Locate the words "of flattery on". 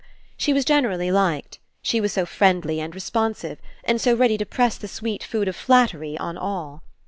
5.47-6.39